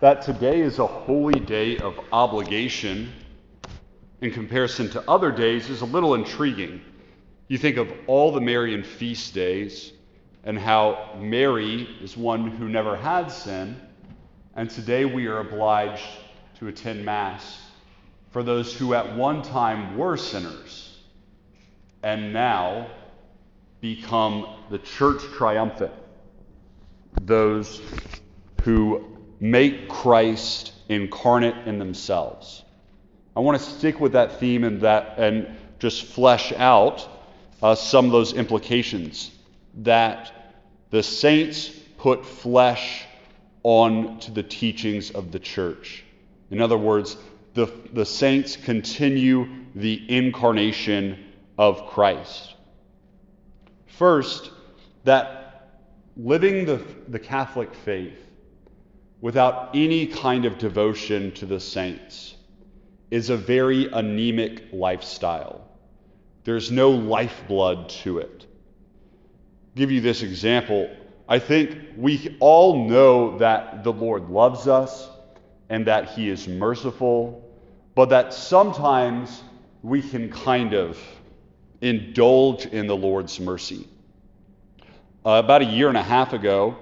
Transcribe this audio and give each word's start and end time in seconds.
that 0.00 0.22
today 0.22 0.60
is 0.60 0.78
a 0.78 0.86
holy 0.86 1.40
day 1.40 1.78
of 1.78 1.98
obligation 2.12 3.12
in 4.20 4.30
comparison 4.30 4.88
to 4.90 5.10
other 5.10 5.32
days 5.32 5.68
is 5.70 5.80
a 5.80 5.86
little 5.86 6.14
intriguing. 6.14 6.80
You 7.48 7.58
think 7.58 7.78
of 7.78 7.92
all 8.06 8.30
the 8.30 8.40
Marian 8.40 8.84
feast 8.84 9.34
days 9.34 9.92
and 10.44 10.56
how 10.56 11.16
Mary 11.18 11.88
is 12.00 12.16
one 12.16 12.48
who 12.48 12.68
never 12.68 12.96
had 12.96 13.28
sin, 13.28 13.80
and 14.54 14.70
today 14.70 15.04
we 15.04 15.26
are 15.26 15.40
obliged 15.40 16.06
to 16.58 16.68
attend 16.68 17.04
Mass 17.04 17.60
for 18.30 18.44
those 18.44 18.74
who 18.74 18.94
at 18.94 19.16
one 19.16 19.42
time 19.42 19.96
were 19.98 20.16
sinners 20.16 20.96
and 22.04 22.32
now 22.32 22.88
become 23.80 24.46
the 24.70 24.78
church 24.78 25.22
triumphant, 25.36 25.92
those 27.20 27.82
who 28.62 29.17
make 29.40 29.88
Christ 29.88 30.72
incarnate 30.88 31.66
in 31.66 31.78
themselves. 31.78 32.62
I 33.36 33.40
want 33.40 33.60
to 33.60 33.64
stick 33.64 34.00
with 34.00 34.12
that 34.12 34.40
theme 34.40 34.64
and 34.64 34.80
that 34.80 35.14
and 35.18 35.56
just 35.78 36.04
flesh 36.04 36.52
out 36.52 37.06
uh, 37.62 37.74
some 37.74 38.06
of 38.06 38.12
those 38.12 38.32
implications 38.32 39.30
that 39.78 40.32
the 40.90 41.02
saints 41.02 41.68
put 41.98 42.24
flesh 42.24 43.04
on 43.62 44.18
to 44.20 44.30
the 44.30 44.42
teachings 44.42 45.10
of 45.10 45.30
the 45.30 45.38
church. 45.38 46.04
In 46.50 46.60
other 46.60 46.78
words, 46.78 47.16
the, 47.54 47.70
the 47.92 48.06
saints 48.06 48.56
continue 48.56 49.48
the 49.74 50.04
incarnation 50.08 51.24
of 51.58 51.86
Christ. 51.88 52.54
First, 53.86 54.50
that 55.04 55.78
living 56.16 56.64
the, 56.64 56.82
the 57.08 57.18
Catholic 57.18 57.74
faith 57.74 58.18
without 59.20 59.70
any 59.74 60.06
kind 60.06 60.44
of 60.44 60.58
devotion 60.58 61.32
to 61.32 61.46
the 61.46 61.60
saints 61.60 62.34
is 63.10 63.30
a 63.30 63.36
very 63.36 63.90
anemic 63.90 64.64
lifestyle. 64.72 65.66
There's 66.44 66.70
no 66.70 66.90
lifeblood 66.90 67.88
to 68.04 68.18
it. 68.18 68.46
I'll 68.46 69.76
give 69.76 69.90
you 69.90 70.00
this 70.00 70.22
example. 70.22 70.90
I 71.28 71.38
think 71.38 71.76
we 71.96 72.36
all 72.40 72.88
know 72.88 73.38
that 73.38 73.84
the 73.84 73.92
Lord 73.92 74.30
loves 74.30 74.68
us 74.68 75.08
and 75.68 75.86
that 75.86 76.10
He 76.10 76.28
is 76.28 76.48
merciful, 76.48 77.44
but 77.94 78.10
that 78.10 78.32
sometimes 78.32 79.42
we 79.82 80.00
can 80.00 80.30
kind 80.30 80.74
of 80.74 80.98
indulge 81.80 82.66
in 82.66 82.86
the 82.86 82.96
Lord's 82.96 83.38
mercy. 83.40 83.86
Uh, 85.24 85.42
about 85.44 85.62
a 85.62 85.66
year 85.66 85.88
and 85.88 85.96
a 85.96 86.02
half 86.02 86.32
ago, 86.32 86.76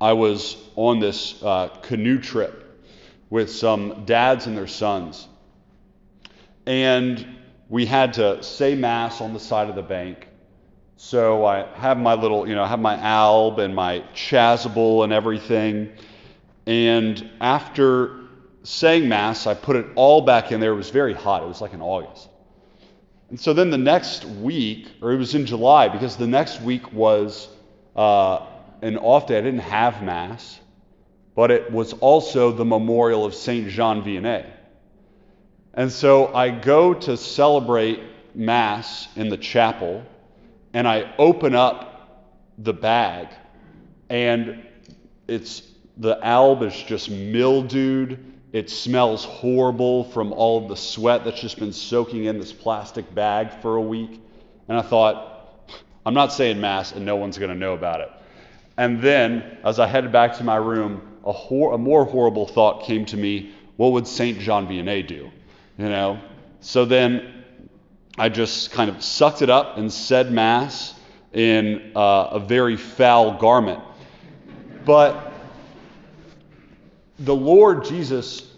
I 0.00 0.14
was 0.14 0.56
on 0.76 0.98
this 0.98 1.42
uh, 1.42 1.68
canoe 1.82 2.18
trip 2.18 2.82
with 3.28 3.50
some 3.50 4.04
dads 4.06 4.46
and 4.46 4.56
their 4.56 4.66
sons. 4.66 5.28
And 6.66 7.26
we 7.68 7.86
had 7.86 8.14
to 8.14 8.42
say 8.42 8.74
Mass 8.74 9.20
on 9.20 9.32
the 9.34 9.40
side 9.40 9.68
of 9.68 9.76
the 9.76 9.82
bank. 9.82 10.26
So 10.96 11.44
I 11.44 11.66
have 11.76 11.98
my 11.98 12.14
little, 12.14 12.48
you 12.48 12.54
know, 12.54 12.62
I 12.62 12.66
have 12.66 12.80
my 12.80 12.96
alb 12.96 13.58
and 13.58 13.74
my 13.74 14.00
chasuble 14.14 15.04
and 15.04 15.12
everything. 15.12 15.92
And 16.66 17.30
after 17.40 18.20
saying 18.62 19.08
Mass, 19.08 19.46
I 19.46 19.54
put 19.54 19.76
it 19.76 19.86
all 19.94 20.20
back 20.22 20.52
in 20.52 20.60
there. 20.60 20.72
It 20.72 20.76
was 20.76 20.90
very 20.90 21.14
hot. 21.14 21.42
It 21.42 21.46
was 21.46 21.60
like 21.60 21.72
in 21.72 21.80
August. 21.80 22.28
And 23.30 23.38
so 23.38 23.52
then 23.52 23.70
the 23.70 23.78
next 23.78 24.24
week, 24.24 24.90
or 25.00 25.12
it 25.12 25.16
was 25.16 25.34
in 25.34 25.46
July, 25.46 25.88
because 25.88 26.16
the 26.16 26.26
next 26.26 26.60
week 26.60 26.92
was 26.92 27.48
uh, 27.94 28.44
an 28.82 28.98
off 28.98 29.26
day. 29.26 29.38
I 29.38 29.40
didn't 29.40 29.60
have 29.60 30.02
Mass, 30.02 30.60
but 31.34 31.50
it 31.50 31.70
was 31.70 31.92
also 31.94 32.52
the 32.52 32.64
memorial 32.64 33.24
of 33.24 33.34
St. 33.34 33.68
Jean 33.68 34.02
Vianney. 34.02 34.46
And 35.74 35.90
so 35.90 36.34
I 36.34 36.50
go 36.50 36.94
to 36.94 37.16
celebrate 37.16 38.00
Mass 38.34 39.08
in 39.16 39.28
the 39.28 39.36
chapel, 39.36 40.04
and 40.72 40.86
I 40.86 41.14
open 41.18 41.54
up 41.54 41.90
the 42.58 42.72
bag, 42.72 43.28
and 44.08 44.66
it's 45.26 45.62
the 45.96 46.18
alb 46.22 46.62
is 46.62 46.74
just 46.74 47.10
mildewed. 47.10 48.18
It 48.52 48.68
smells 48.68 49.24
horrible 49.24 50.04
from 50.04 50.32
all 50.32 50.66
the 50.66 50.76
sweat 50.76 51.24
that's 51.24 51.40
just 51.40 51.58
been 51.58 51.72
soaking 51.72 52.24
in 52.24 52.38
this 52.38 52.52
plastic 52.52 53.14
bag 53.14 53.60
for 53.62 53.76
a 53.76 53.80
week. 53.80 54.20
And 54.68 54.76
I 54.76 54.82
thought, 54.82 55.70
I'm 56.04 56.14
not 56.14 56.32
saying 56.32 56.60
Mass, 56.60 56.92
and 56.92 57.04
no 57.04 57.16
one's 57.16 57.38
going 57.38 57.50
to 57.50 57.56
know 57.56 57.74
about 57.74 58.00
it. 58.00 58.10
And 58.80 59.02
then, 59.02 59.58
as 59.62 59.78
I 59.78 59.86
headed 59.86 60.10
back 60.10 60.38
to 60.38 60.42
my 60.42 60.56
room, 60.56 61.02
a, 61.22 61.32
hor- 61.32 61.74
a 61.74 61.78
more 61.78 62.06
horrible 62.06 62.46
thought 62.46 62.84
came 62.84 63.04
to 63.04 63.16
me 63.18 63.52
what 63.76 63.92
would 63.92 64.06
St. 64.06 64.38
Jean 64.38 64.66
Vianney 64.66 65.06
do? 65.06 65.30
You 65.76 65.88
know? 65.90 66.18
So 66.60 66.86
then 66.86 67.44
I 68.16 68.30
just 68.30 68.72
kind 68.72 68.88
of 68.88 69.04
sucked 69.04 69.42
it 69.42 69.50
up 69.50 69.76
and 69.76 69.92
said 69.92 70.32
Mass 70.32 70.94
in 71.34 71.92
uh, 71.94 72.28
a 72.30 72.40
very 72.40 72.78
foul 72.78 73.36
garment. 73.36 73.82
But 74.86 75.30
the 77.18 77.36
Lord 77.36 77.84
Jesus 77.84 78.50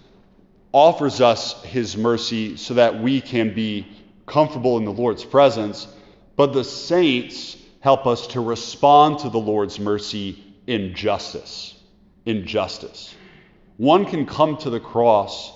offers 0.71 1.21
us 1.21 1.60
his 1.65 1.97
mercy 1.97 2.56
so 2.56 2.75
that 2.75 3.03
we 3.03 3.21
can 3.21 3.54
be 3.54 3.89
comfortable 4.27 4.78
in 4.78 4.84
the 4.84 4.93
Lord's 4.93 5.25
presence, 5.25 5.89
but 6.37 6.53
the 6.53 6.62
saints 6.62 7.56
help 7.82 8.06
us 8.06 8.28
to 8.28 8.41
respond 8.41 9.19
to 9.19 9.28
the 9.28 9.38
Lord's 9.38 9.81
mercy 9.81 10.43
in 10.69 10.94
justice. 10.94 11.75
In 12.25 12.47
justice. 12.47 13.12
One 13.76 14.06
can 14.06 14.25
come 14.25 14.56
to 14.59 14.70
the 14.70 14.78
cross 14.78 15.53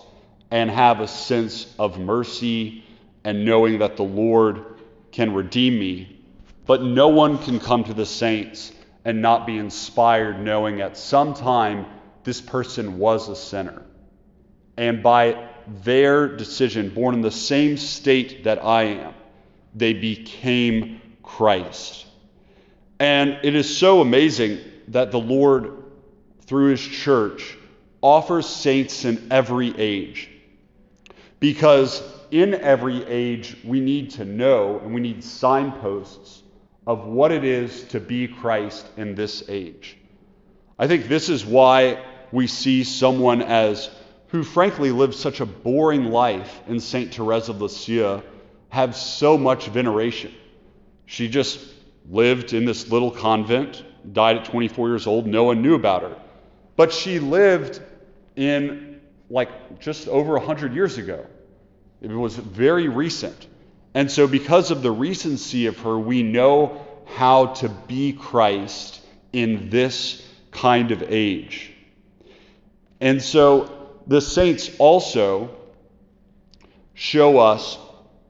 and 0.50 0.69
have 0.69 1.00
a 1.00 1.06
sense 1.06 1.72
of 1.78 2.00
mercy 2.00 2.84
and 3.22 3.44
knowing 3.44 3.78
that 3.78 3.97
the 3.97 4.03
Lord 4.03 4.65
can 5.12 5.34
redeem 5.34 5.78
me, 5.78 6.20
but 6.66 6.82
no 6.82 7.09
one 7.09 7.38
can 7.38 7.60
come 7.60 7.84
to 7.84 7.94
the 7.94 8.06
saints 8.06 8.72
and 9.04 9.22
not 9.22 9.47
be 9.47 9.56
inspired 9.56 10.41
knowing 10.41 10.81
at 10.81 10.97
some 10.97 11.32
time 11.32 11.86
this 12.25 12.41
person 12.41 12.98
was 12.98 13.28
a 13.28 13.36
sinner. 13.36 13.84
And 14.76 15.00
by 15.00 15.48
their 15.84 16.36
decision, 16.36 16.91
born 16.91 17.15
in 17.15 17.20
the 17.20 17.31
same 17.31 17.76
state 17.76 18.42
that 18.44 18.65
I 18.65 18.82
am, 18.82 19.15
they 19.76 19.92
became 19.92 21.00
Christ. 21.22 22.05
And 22.98 23.38
it 23.42 23.54
is 23.54 23.76
so 23.76 24.00
amazing 24.00 24.58
that 24.88 25.10
the 25.10 25.20
Lord, 25.20 25.84
through 26.46 26.70
His 26.70 26.80
church, 26.80 27.56
offers 28.00 28.46
saints 28.46 29.04
in 29.04 29.28
every 29.30 29.76
age. 29.78 30.30
Because 31.40 32.02
in 32.30 32.54
every 32.54 33.04
age, 33.04 33.56
we 33.64 33.80
need 33.80 34.10
to 34.12 34.24
know 34.24 34.78
and 34.80 34.94
we 34.94 35.00
need 35.00 35.22
signposts 35.22 36.42
of 36.86 37.06
what 37.06 37.32
it 37.32 37.44
is 37.44 37.84
to 37.84 38.00
be 38.00 38.28
Christ 38.28 38.86
in 38.96 39.14
this 39.14 39.44
age. 39.48 39.96
I 40.78 40.86
think 40.86 41.08
this 41.08 41.28
is 41.28 41.44
why 41.44 42.02
we 42.32 42.46
see 42.46 42.84
someone 42.84 43.42
as 43.42 43.90
who 44.28 44.42
frankly 44.42 44.90
lived 44.90 45.14
such 45.14 45.40
a 45.40 45.46
boring 45.46 46.06
life 46.06 46.60
in 46.68 46.80
St. 46.80 47.14
Therese 47.14 47.48
of 47.48 47.60
Lisieux 47.60 48.22
have 48.68 48.96
so 48.96 49.38
much 49.38 49.68
veneration. 49.68 50.34
She 51.06 51.28
just 51.28 51.58
lived 52.10 52.52
in 52.52 52.64
this 52.64 52.90
little 52.90 53.10
convent, 53.10 53.84
died 54.12 54.36
at 54.36 54.44
24 54.44 54.88
years 54.88 55.06
old. 55.06 55.26
No 55.26 55.44
one 55.44 55.62
knew 55.62 55.74
about 55.74 56.02
her. 56.02 56.16
But 56.76 56.92
she 56.92 57.18
lived 57.18 57.80
in 58.36 59.00
like 59.30 59.80
just 59.80 60.08
over 60.08 60.34
100 60.34 60.74
years 60.74 60.98
ago. 60.98 61.26
It 62.00 62.10
was 62.10 62.36
very 62.36 62.88
recent. 62.88 63.46
And 63.94 64.10
so, 64.10 64.26
because 64.26 64.70
of 64.70 64.82
the 64.82 64.90
recency 64.90 65.66
of 65.66 65.78
her, 65.78 65.98
we 65.98 66.22
know 66.22 66.86
how 67.14 67.46
to 67.46 67.68
be 67.68 68.12
Christ 68.12 69.00
in 69.32 69.70
this 69.70 70.26
kind 70.50 70.91
of 70.91 71.02
age. 71.02 71.72
And 73.00 73.22
so, 73.22 73.94
the 74.06 74.20
saints 74.20 74.70
also 74.78 75.56
show 76.92 77.38
us 77.38 77.78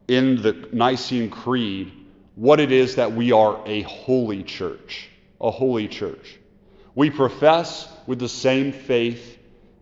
in 0.06 0.40
the 0.40 0.68
Nicene 0.72 1.30
Creed 1.30 1.92
what 2.36 2.60
it 2.60 2.70
is 2.70 2.96
that 2.96 3.12
we 3.12 3.32
are 3.32 3.60
a 3.66 3.82
holy 3.82 4.44
church. 4.44 5.08
A 5.40 5.50
holy 5.50 5.88
church. 5.88 6.38
We 6.94 7.10
profess 7.10 7.88
with 8.06 8.18
the 8.18 8.28
same 8.28 8.72
faith 8.72 9.38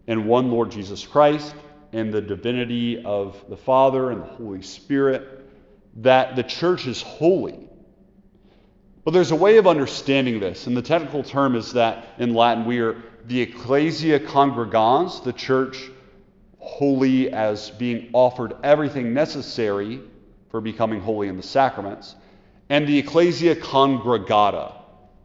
in 0.07 0.27
one 0.27 0.51
Lord 0.51 0.71
Jesus 0.71 1.05
Christ 1.05 1.55
and 1.93 2.13
the 2.13 2.23
divinity 2.23 3.05
of 3.05 3.45
the 3.49 3.57
Father 3.57 4.11
and 4.11 4.23
the 4.23 4.27
Holy 4.27 4.63
Spirit 4.63 5.45
that 5.97 6.37
the 6.37 6.43
church 6.43 6.87
is 6.87 7.03
holy. 7.03 7.69
But 9.05 9.13
there's 9.13 9.33
a 9.33 9.37
way 9.37 9.59
of 9.59 9.67
understanding 9.67 10.41
this, 10.41 10.67
and 10.67 10.77
the 10.77 10.83
technical 10.83 11.23
term 11.23 11.57
is 11.57 11.73
that 11.73 12.07
in 12.19 12.35
Latin 12.35 12.65
we 12.65 12.81
are 12.81 13.03
the 13.27 13.43
ecclesia 13.43 14.19
congregans, 14.21 15.23
the 15.23 15.33
church 15.33 15.91
holy 16.59 17.31
as 17.31 17.71
being 17.71 18.11
offered 18.13 18.55
everything 18.63 19.13
necessary 19.13 20.01
for 20.51 20.61
becoming 20.61 21.01
holy 21.01 21.29
in 21.29 21.37
the 21.37 21.43
sacraments 21.43 22.15
and 22.69 22.87
the 22.87 22.99
ecclesia 22.99 23.57
congregata, 23.57 24.73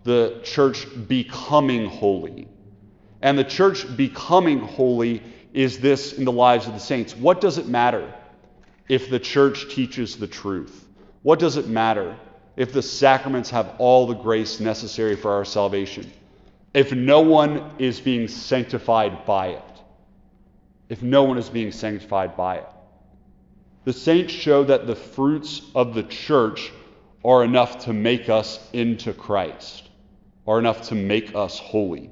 the 0.03 0.39
church 0.43 0.87
becoming 1.07 1.87
holy. 1.87 2.47
And 3.21 3.37
the 3.37 3.43
church 3.43 3.85
becoming 3.95 4.59
holy 4.59 5.21
is 5.53 5.79
this 5.79 6.13
in 6.13 6.25
the 6.25 6.31
lives 6.31 6.67
of 6.67 6.73
the 6.73 6.79
saints. 6.79 7.15
What 7.15 7.41
does 7.41 7.57
it 7.57 7.67
matter 7.67 8.13
if 8.87 9.09
the 9.09 9.19
church 9.19 9.73
teaches 9.73 10.17
the 10.17 10.27
truth? 10.27 10.87
What 11.21 11.39
does 11.39 11.57
it 11.57 11.67
matter 11.67 12.15
if 12.55 12.71
the 12.71 12.81
sacraments 12.81 13.49
have 13.49 13.75
all 13.77 14.07
the 14.07 14.13
grace 14.13 14.59
necessary 14.59 15.15
for 15.15 15.31
our 15.31 15.45
salvation? 15.45 16.11
If 16.73 16.91
no 16.91 17.21
one 17.21 17.71
is 17.79 17.99
being 17.99 18.27
sanctified 18.27 19.25
by 19.25 19.47
it? 19.47 19.63
If 20.87 21.01
no 21.01 21.23
one 21.23 21.37
is 21.37 21.49
being 21.49 21.71
sanctified 21.71 22.35
by 22.37 22.57
it? 22.57 22.67
The 23.85 23.93
saints 23.93 24.33
show 24.33 24.63
that 24.65 24.87
the 24.87 24.95
fruits 24.95 25.61
of 25.73 25.93
the 25.93 26.03
church 26.03 26.71
are 27.23 27.43
enough 27.43 27.85
to 27.85 27.93
make 27.93 28.29
us 28.29 28.59
into 28.73 29.13
Christ, 29.13 29.89
are 30.47 30.59
enough 30.59 30.89
to 30.89 30.95
make 30.95 31.35
us 31.35 31.59
holy. 31.59 32.09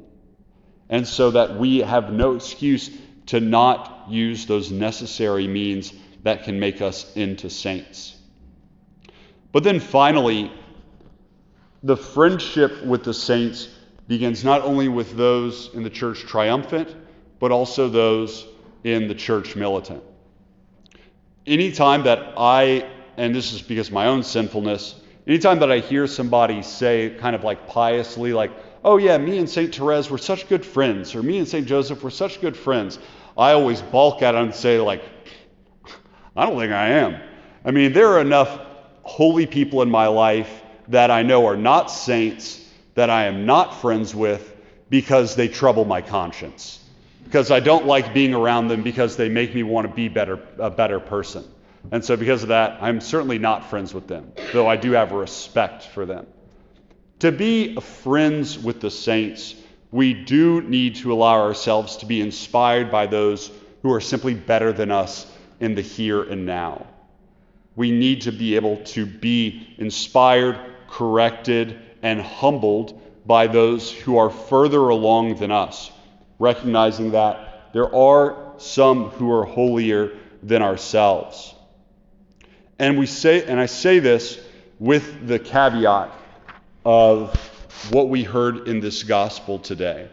And 0.90 1.08
so 1.08 1.32
that 1.32 1.58
we 1.58 1.80
have 1.80 2.12
no 2.12 2.36
excuse 2.36 2.90
to 3.28 3.40
not 3.40 4.06
use 4.10 4.46
those 4.46 4.72
necessary 4.72 5.48
means 5.48 5.94
that 6.24 6.44
can 6.44 6.60
make 6.60 6.82
us 6.82 7.16
into 7.16 7.50
saints. 7.50 8.16
But 9.52 9.64
then 9.64 9.80
finally, 9.80 10.52
the 11.84 11.98
friendship 11.98 12.84
with 12.86 13.04
the 13.04 13.14
saints 13.14 13.70
begins 14.08 14.44
not 14.44 14.62
only 14.62 14.88
with 14.88 15.16
those 15.16 15.70
in 15.74 15.84
the 15.84 15.90
church 15.90 16.22
triumphant, 16.22 16.96
but 17.40 17.52
also 17.52 17.90
those 17.90 18.46
in 18.84 19.08
the 19.08 19.16
church 19.16 19.56
militant. 19.56 20.04
Anytime 21.46 22.04
that 22.04 22.34
I, 22.38 22.90
and 23.18 23.34
this 23.36 23.52
is 23.52 23.62
because 23.62 23.88
of 23.88 23.94
my 23.94 24.08
own 24.08 24.24
sinfulness, 24.24 24.96
anytime 25.26 25.60
that 25.60 25.72
I 25.72 25.80
hear 25.80 26.08
somebody 26.08 26.62
say, 26.62 27.16
kind 27.20 27.36
of 27.36 27.44
like 27.44 27.68
piously, 27.68 28.32
like, 28.32 28.52
oh 28.84 28.98
yeah, 28.98 29.18
me 29.18 29.40
and 29.40 29.50
St. 29.50 29.76
Therese 29.76 30.10
were 30.10 30.18
such 30.18 30.48
good 30.48 30.66
friends, 30.66 31.16
or 31.16 31.24
me 31.24 31.40
and 31.40 31.48
St. 31.48 31.68
Joseph 31.68 32.04
were 32.04 32.12
such 32.12 32.40
good 32.40 32.56
friends, 32.56 33.00
I 33.38 33.52
always 33.52 33.82
balk 33.82 34.22
at 34.22 34.32
them 34.32 34.46
and 34.46 34.56
say, 34.56 34.80
like, 34.80 35.04
I 36.36 36.46
don't 36.46 36.58
think 36.58 36.72
I 36.72 36.90
am. 36.90 37.20
I 37.66 37.72
mean, 37.72 37.94
there 37.94 38.10
are 38.14 38.22
enough 38.22 38.60
holy 39.04 39.46
people 39.46 39.82
in 39.82 39.90
my 39.90 40.08
life 40.08 40.64
that 40.88 41.12
I 41.12 41.24
know 41.24 41.46
are 41.48 41.58
not 41.58 41.92
saints 41.92 42.64
that 42.96 43.10
I 43.10 43.26
am 43.26 43.46
not 43.46 43.82
friends 43.82 44.16
with 44.16 44.56
because 44.90 45.36
they 45.36 45.48
trouble 45.48 45.86
my 45.86 46.02
conscience. 46.02 46.84
Because 47.24 47.52
I 47.52 47.60
don't 47.60 47.86
like 47.86 48.14
being 48.14 48.34
around 48.34 48.70
them 48.70 48.84
because 48.84 49.18
they 49.18 49.30
make 49.30 49.54
me 49.54 49.64
want 49.64 49.88
to 49.88 49.94
be 49.94 50.08
better, 50.08 50.40
a 50.58 50.70
better 50.70 51.00
person. 51.00 51.44
And 51.92 52.04
so, 52.04 52.18
because 52.18 52.44
of 52.44 52.50
that, 52.50 52.82
I'm 52.82 53.00
certainly 53.00 53.40
not 53.40 53.70
friends 53.70 53.94
with 53.94 54.08
them, 54.08 54.32
though 54.52 54.68
I 54.68 54.76
do 54.76 54.92
have 54.92 55.12
respect 55.12 55.84
for 55.84 56.06
them. 56.06 56.28
To 57.20 57.32
be 57.32 57.76
friends 57.78 58.60
with 58.60 58.82
the 58.82 58.92
saints, 58.92 59.56
we 59.92 60.14
do 60.14 60.62
need 60.62 60.96
to 60.98 61.14
allow 61.14 61.42
ourselves 61.42 61.98
to 61.98 62.06
be 62.06 62.22
inspired 62.22 62.92
by 62.92 63.08
those 63.08 63.52
who 63.82 63.94
are 63.94 64.02
simply 64.02 64.34
better 64.34 64.74
than 64.74 64.92
us 64.92 65.26
in 65.60 65.76
the 65.76 65.82
here 65.82 66.24
and 66.24 66.46
now. 66.46 66.86
We 67.76 67.92
need 67.92 68.22
to 68.22 68.32
be 68.32 68.56
able 68.56 68.78
to 68.78 69.06
be 69.06 69.76
inspired, 69.78 70.60
corrected, 70.90 71.80
and 72.02 72.22
humbled 72.22 73.02
by 73.26 73.48
those 73.48 73.92
who 73.92 74.18
are 74.18 74.30
further 74.30 74.90
along 74.90 75.36
than 75.40 75.52
us, 75.52 75.92
recognizing 76.40 77.12
that 77.12 77.72
there 77.74 77.94
are 77.94 78.54
some 78.58 79.10
who 79.10 79.32
are 79.32 79.44
holier 79.44 80.18
than 80.44 80.62
ourselves. 80.62 81.54
And 82.80 82.98
we 82.98 83.06
say 83.06 83.46
and 83.46 83.60
I 83.60 83.66
say 83.66 84.00
this 84.00 84.40
with 84.80 85.28
the 85.28 85.40
caveat 85.40 86.12
of 86.86 87.36
what 87.92 88.10
we 88.10 88.24
heard 88.24 88.68
in 88.68 88.80
this 88.80 89.04
gospel 89.04 89.60
today. 89.60 90.10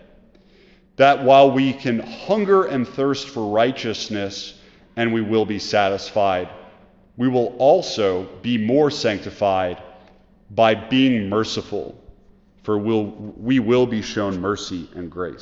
That 0.96 1.24
while 1.24 1.50
we 1.50 1.72
can 1.72 1.98
hunger 1.98 2.64
and 2.64 2.86
thirst 2.86 3.28
for 3.28 3.52
righteousness 3.52 4.58
and 4.96 5.12
we 5.12 5.20
will 5.20 5.44
be 5.44 5.58
satisfied, 5.58 6.48
we 7.16 7.28
will 7.28 7.54
also 7.58 8.24
be 8.42 8.58
more 8.58 8.90
sanctified 8.90 9.82
by 10.50 10.74
being 10.74 11.28
merciful, 11.28 12.00
for 12.62 12.78
we'll, 12.78 13.04
we 13.04 13.58
will 13.58 13.86
be 13.86 14.02
shown 14.02 14.40
mercy 14.40 14.88
and 14.94 15.10
grace. 15.10 15.32